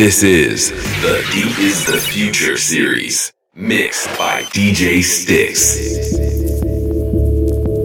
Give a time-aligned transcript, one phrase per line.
[0.00, 0.70] This is
[1.02, 5.76] the Deep is the Future series, mixed by DJ Sticks.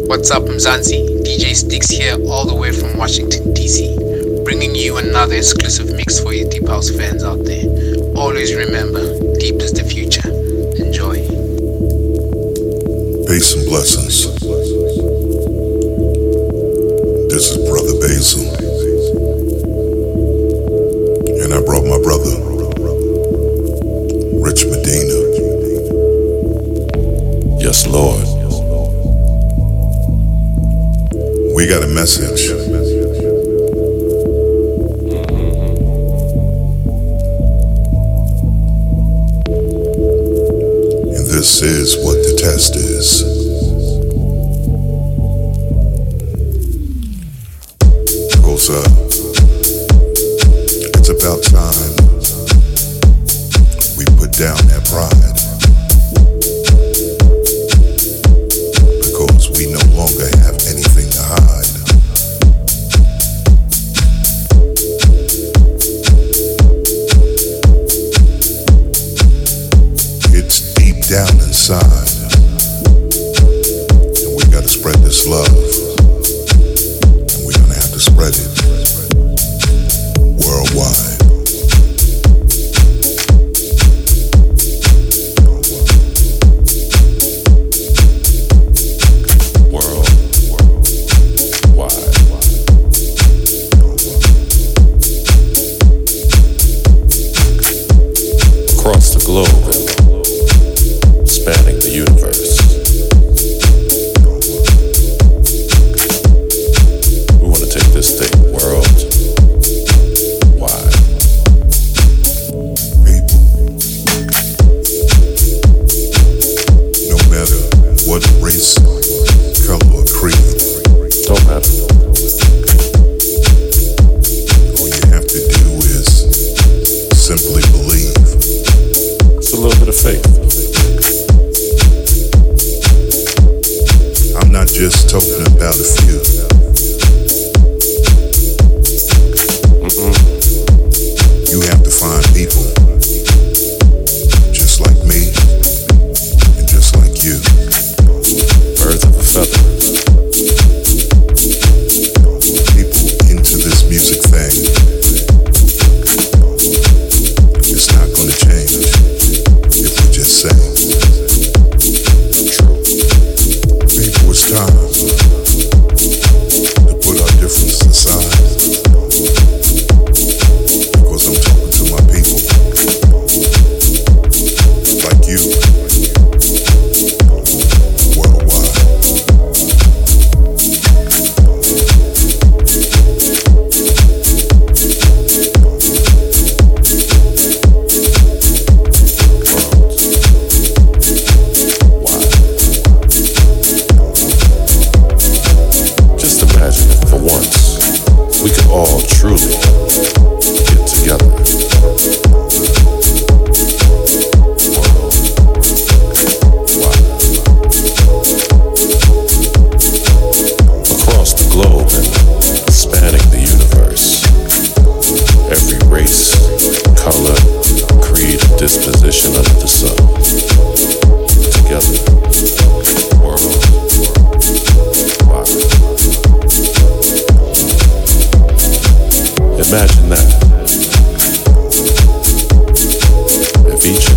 [0.08, 1.26] What's up, Mzansi?
[1.26, 3.98] DJ Sticks here, all the way from Washington, D.C.,
[4.46, 7.66] bringing you another exclusive mix for your Deep House fans out there.
[8.16, 9.04] Always remember,
[9.38, 10.32] deep is the future.
[10.80, 11.20] Enjoy.
[13.28, 14.32] Peace and blessings.
[17.28, 18.55] This is Brother Basil.
[22.06, 22.38] Brother,
[24.40, 25.20] Rich Medina.
[27.60, 28.22] Yes, Lord.
[31.56, 32.52] We got a message.
[41.10, 43.35] And this is what the test is.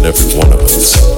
[0.09, 1.18] every one of us.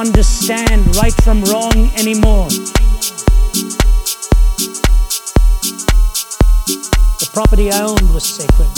[0.00, 2.48] Understand right from wrong anymore.
[7.18, 8.70] The property I owned was sacred.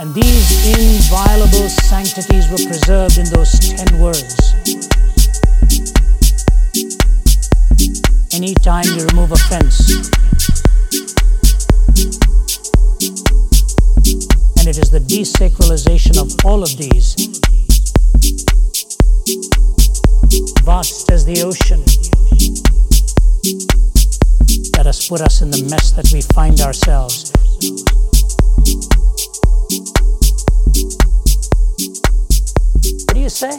[0.00, 4.54] And these inviolable sanctities were preserved in those ten words.
[8.34, 9.36] Anytime you remove a
[14.62, 17.16] and it is the desacralization of all of these,
[20.62, 21.80] vast as the ocean,
[24.74, 27.32] that has put us in the mess that we find ourselves.
[33.06, 33.58] What do you say?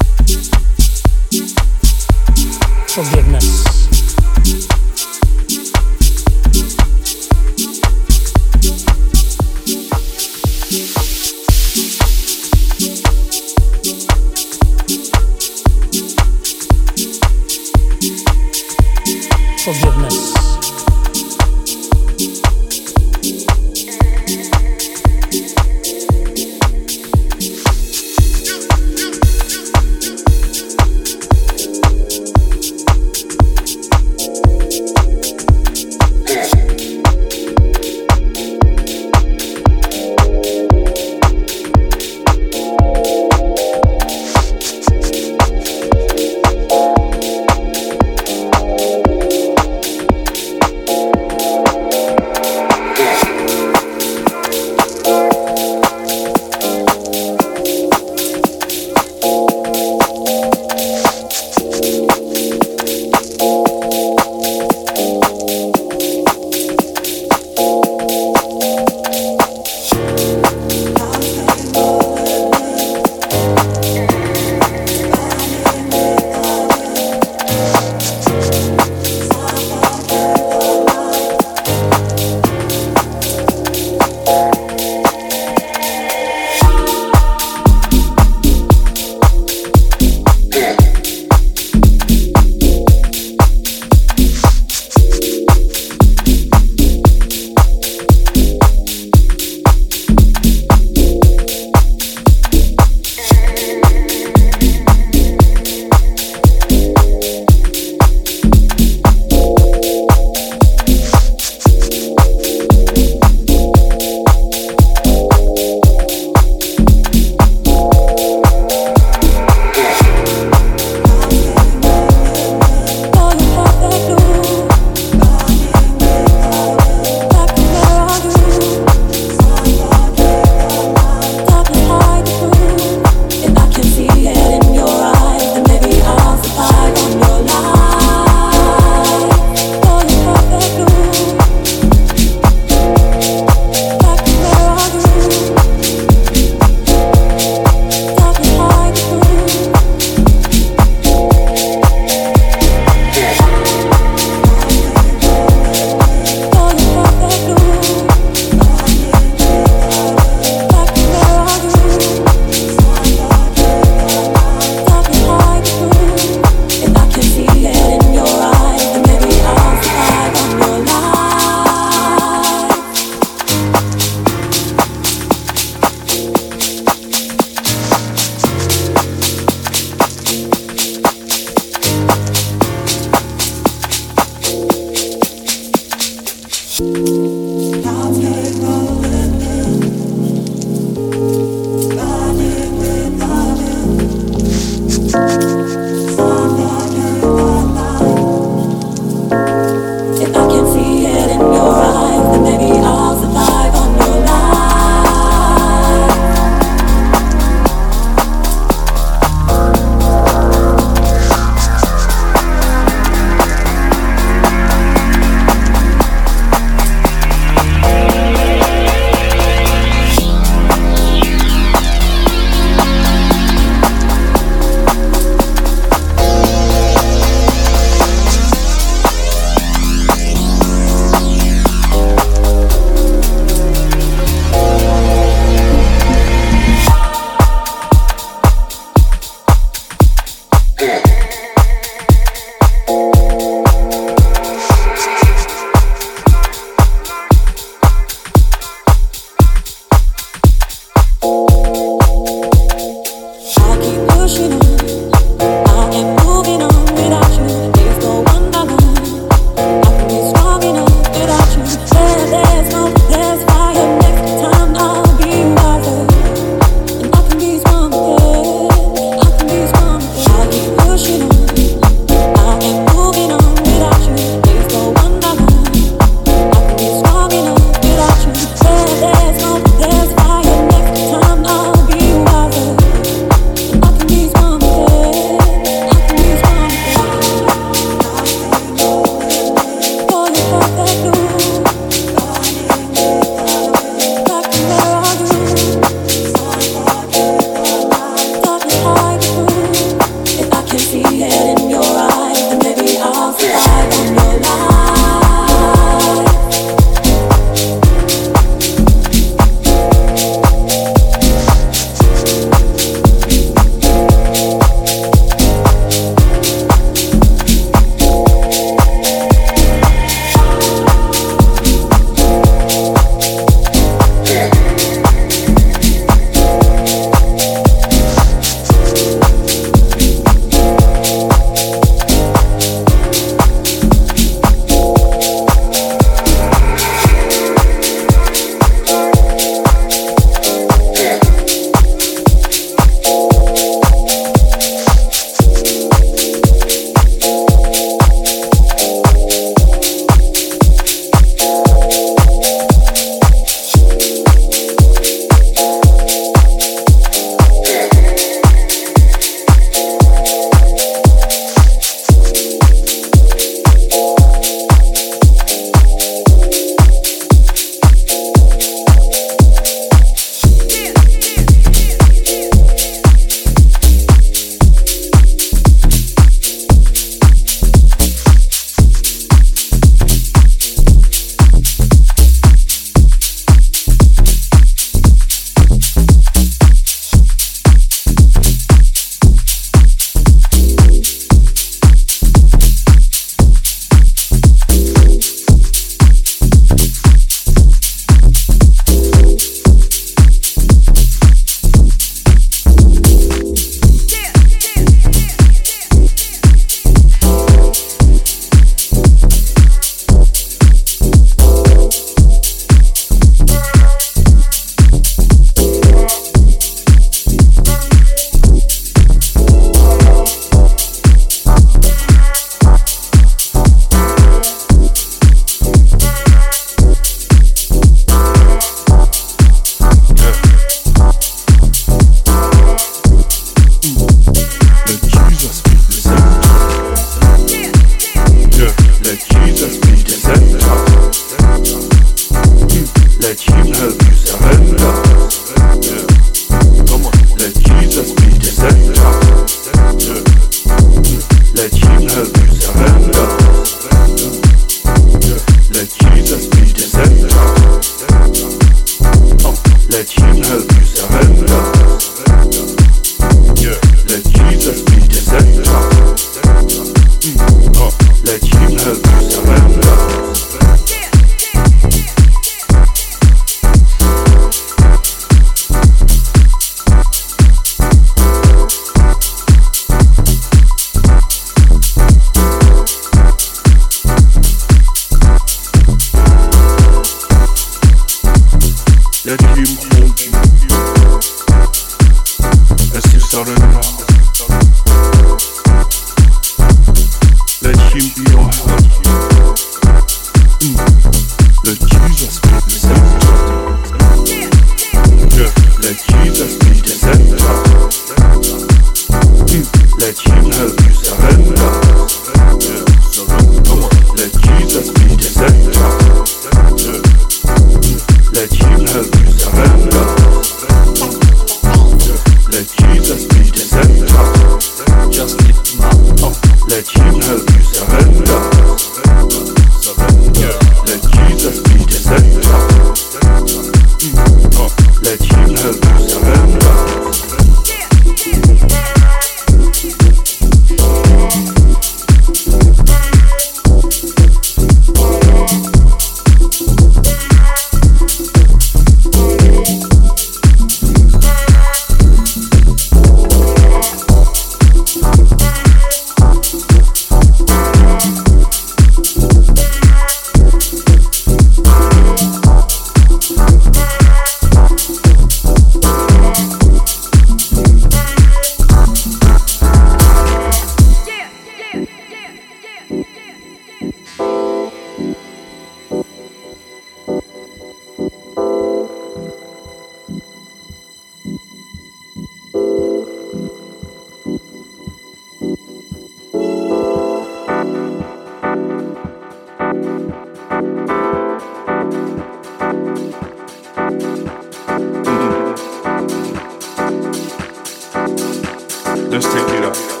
[599.11, 600.00] Let's take it up.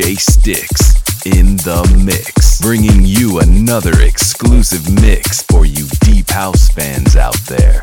[0.00, 0.94] J Sticks
[1.26, 7.82] in the mix, bringing you another exclusive mix for you deep house fans out there.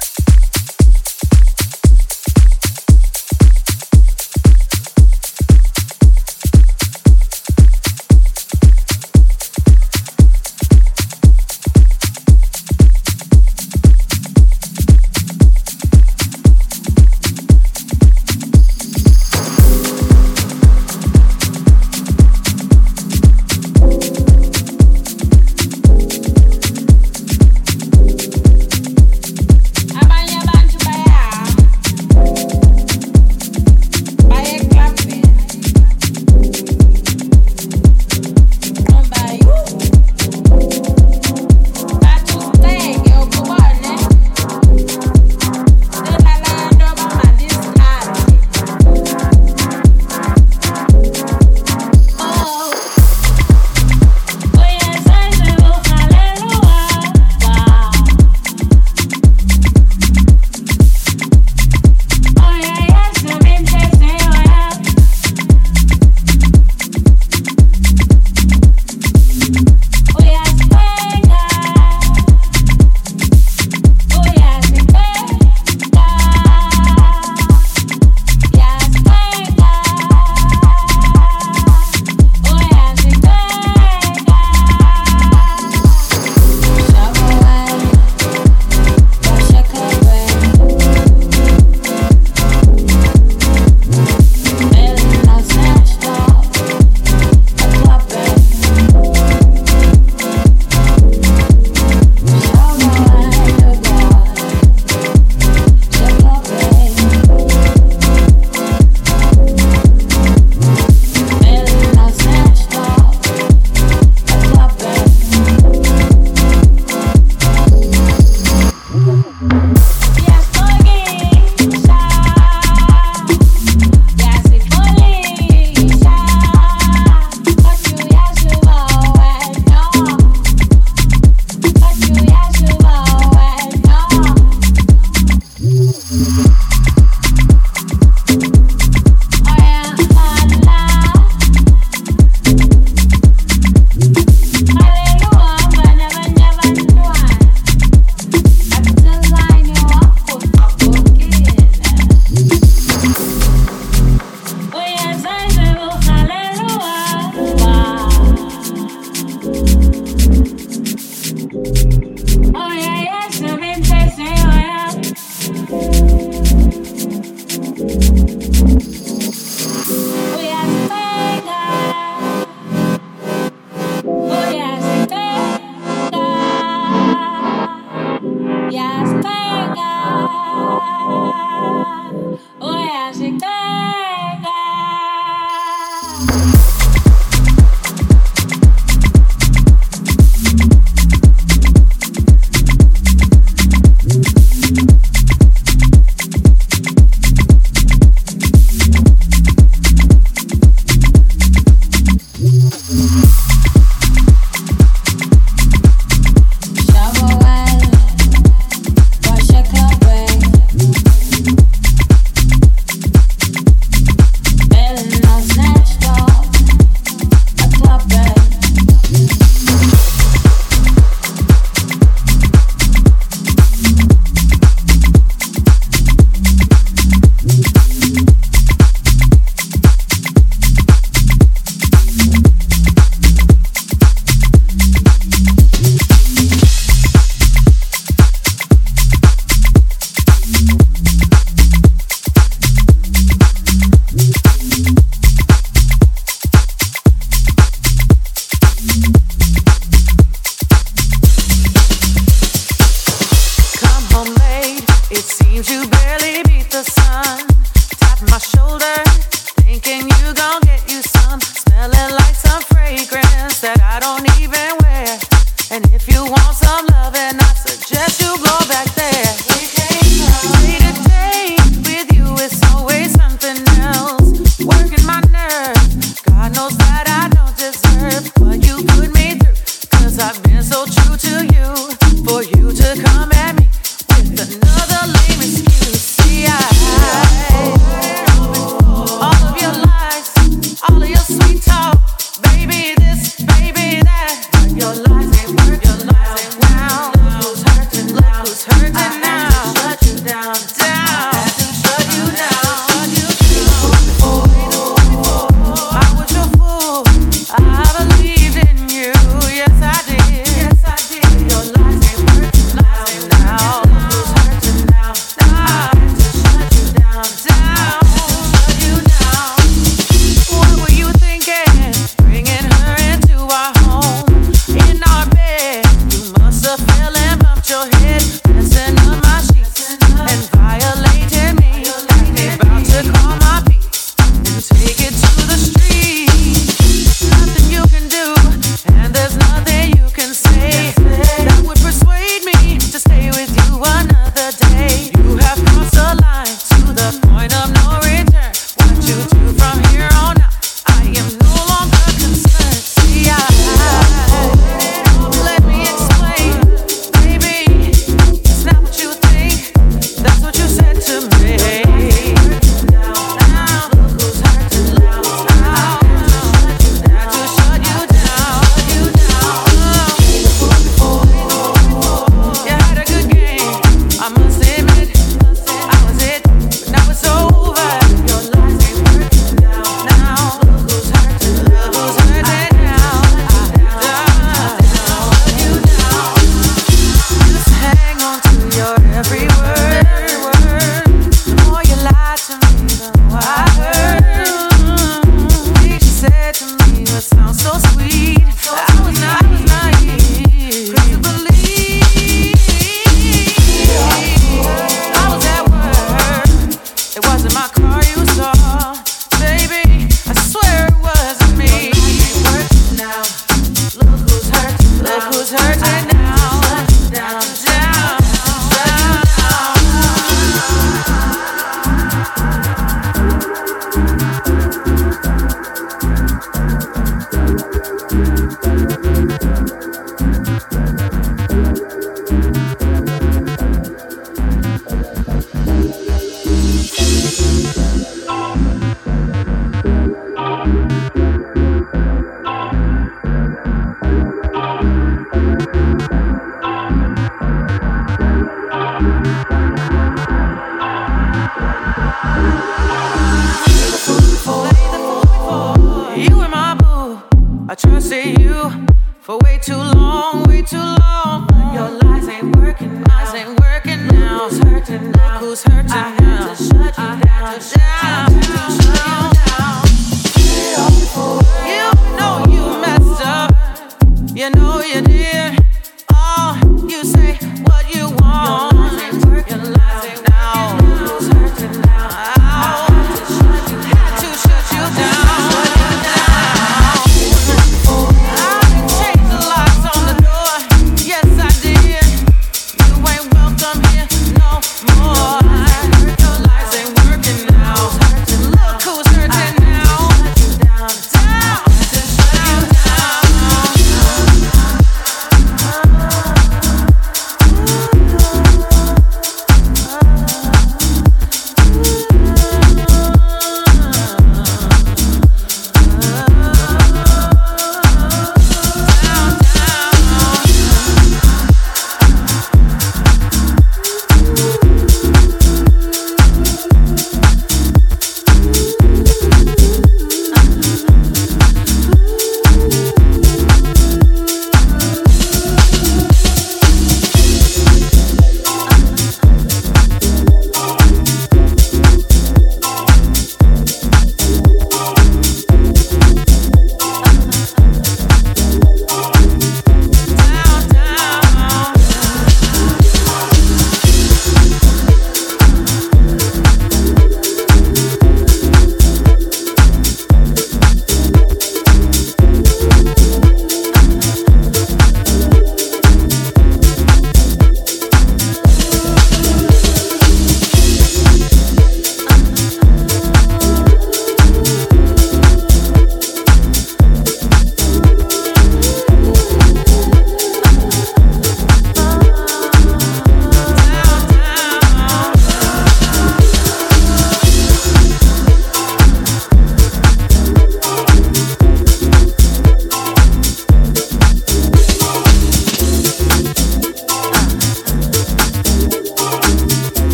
[119.46, 119.75] Mm-hmm.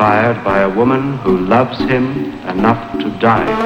[0.00, 3.59] Fired by a woman who loves him enough to die.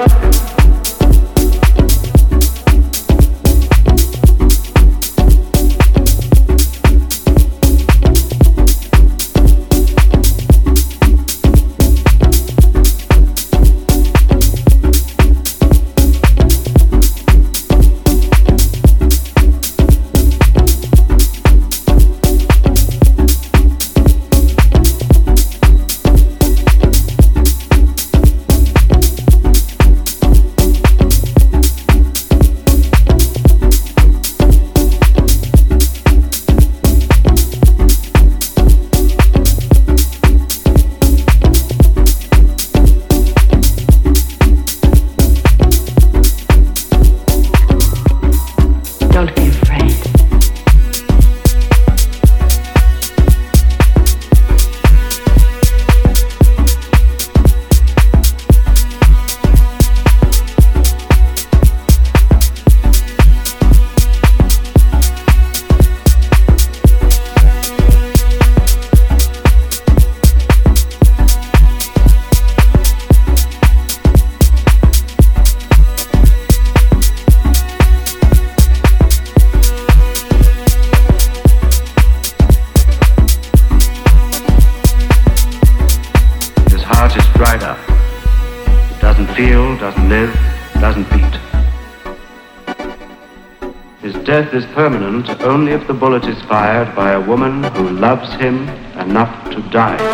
[96.55, 100.14] Fired by a woman who loves him enough to die.